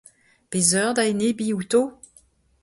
Pe 0.49 0.59
zeur 0.69 0.91
da 0.95 1.03
enebiñ 1.11 1.49
outo? 1.57 1.81